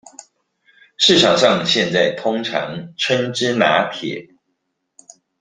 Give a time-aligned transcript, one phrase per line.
[0.97, 4.29] 市場上現在通常稱之拿鐵